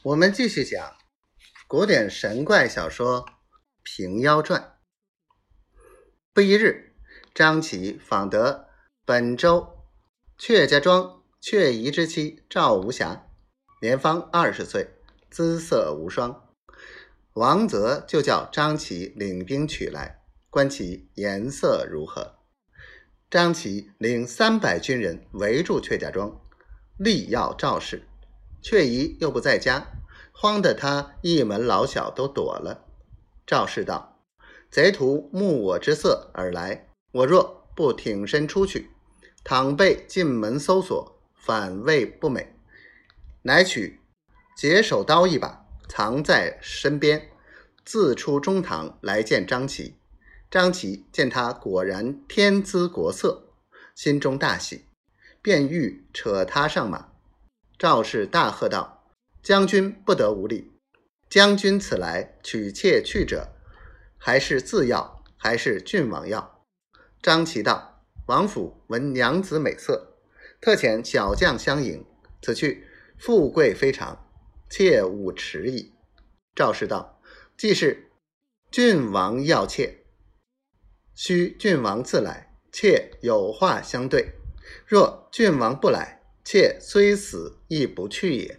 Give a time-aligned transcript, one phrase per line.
[0.00, 0.96] 我们继续讲
[1.68, 3.24] 古典神怪小说
[3.84, 4.60] 《平妖传》。
[6.32, 6.96] 不一日，
[7.32, 8.68] 张琪访得
[9.04, 9.86] 本州
[10.36, 13.20] 阙家庄阙宜之妻赵无暇，
[13.80, 14.90] 年方二十岁，
[15.30, 16.48] 姿色无双。
[17.34, 22.40] 王泽就叫张琪领兵取来，观其颜色如何。
[23.30, 26.40] 张琪领三百军人围住阙家庄，
[26.98, 28.08] 力要赵氏。
[28.62, 29.88] 却疑又不在家，
[30.32, 32.86] 慌得他一门老小都躲了。
[33.46, 34.20] 赵氏道
[34.70, 38.90] ：“贼徒慕我之色而来，我若不挺身出去，
[39.44, 42.54] 倘被进门搜索，反为不美。
[43.42, 44.00] 乃取
[44.56, 47.30] 解手刀一把，藏在身边，
[47.84, 49.96] 自出中堂来见张琪。
[50.48, 53.48] 张琪见他果然天姿国色，
[53.94, 54.84] 心中大喜，
[55.42, 57.08] 便欲扯他上马。”
[57.82, 59.10] 赵氏大喝道
[59.42, 60.70] ：“将军不得无礼！
[61.28, 63.56] 将军此来取妾去者，
[64.16, 66.64] 还是自要，还是郡王要？”
[67.20, 70.16] 张琪道：“王府闻娘子美色，
[70.60, 72.06] 特遣小将相迎。
[72.40, 72.86] 此去
[73.18, 74.30] 富贵非常，
[74.70, 75.92] 切勿迟疑。”
[76.54, 77.20] 赵氏道
[77.58, 78.12] ：“既是
[78.70, 80.04] 郡王要妾，
[81.16, 84.34] 须郡王自来，妾有话相对。
[84.86, 88.58] 若郡王不来，”妾虽死亦不去也。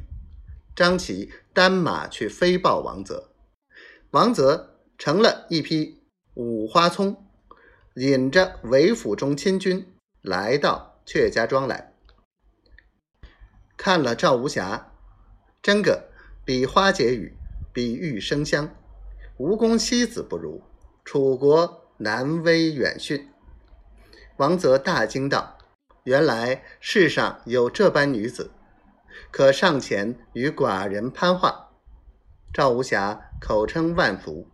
[0.76, 3.31] 张琪单马去飞报王泽，
[4.12, 6.02] 王泽成了一匹
[6.34, 7.25] 五花葱，
[7.95, 11.94] 引着韦府中亲军来到阙家庄来，
[13.78, 14.86] 看了赵无暇，
[15.62, 16.09] 真个
[16.44, 17.38] 比花解语，
[17.72, 18.75] 比玉生香，
[19.38, 20.64] 吴宫妻子不如，
[21.06, 23.30] 楚国难威远逊。
[24.38, 25.59] 王泽大惊道。
[26.04, 28.52] 原来世上有这般女子，
[29.32, 31.70] 可上前与寡人攀话。
[32.52, 34.50] 赵无暇口称万福，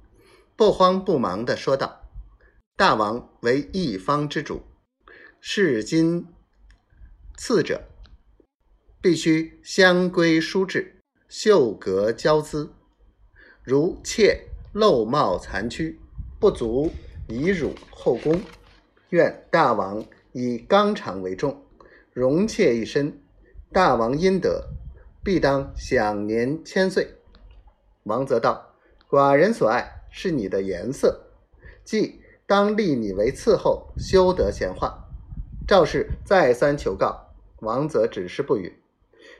[0.55, 2.03] 不慌不忙地说道
[2.77, 4.61] ：“大王为一方之主，
[5.39, 6.27] 世今
[7.35, 7.81] 次者，
[9.01, 12.71] 必须香规淑质，秀格娇姿。
[13.63, 15.99] 如妾露貌残躯，
[16.39, 16.91] 不足
[17.27, 18.39] 以辱后宫。
[19.09, 20.05] 愿大王。”
[20.41, 21.65] 以纲常为重，
[22.13, 23.19] 容妾一身，
[23.73, 24.69] 大王阴德，
[25.21, 27.15] 必当享年千岁。
[28.03, 28.73] 王泽道
[29.11, 31.25] ：“寡人所爱是你的颜色，
[31.83, 35.09] 即当立你为伺候，休得闲话。”
[35.67, 38.73] 赵氏再三求告，王泽只是不允。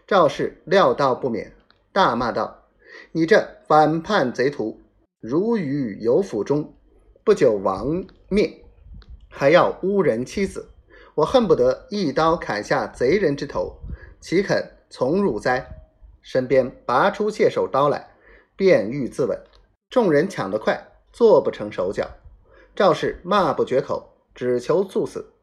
[0.05, 1.53] 赵氏料到不免，
[1.93, 2.65] 大骂道
[3.13, 4.81] ：“你这反叛贼徒，
[5.21, 6.73] 如鱼有府中，
[7.23, 8.65] 不久亡灭，
[9.29, 10.67] 还要污人妻子！”
[11.19, 13.77] 我恨不得一刀砍下贼人之头，
[14.21, 15.67] 岂肯从汝哉？
[16.21, 18.11] 身边拔出切手刀来，
[18.55, 19.37] 便欲自刎。
[19.89, 20.81] 众人抢得快，
[21.11, 22.07] 做不成手脚。
[22.73, 25.33] 赵氏骂不绝口，只求速死。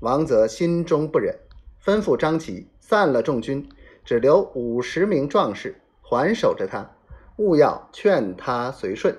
[0.00, 1.34] 王泽心中不忍，
[1.82, 3.66] 吩咐张琪散了众军，
[4.04, 6.90] 只留五十名壮士还守着他，
[7.38, 9.16] 勿要劝他随顺。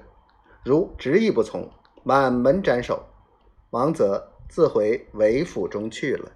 [0.64, 1.72] 如执意不从，
[2.04, 3.04] 满门斩首。
[3.72, 4.31] 王泽。
[4.52, 6.30] 自回韦府中去了。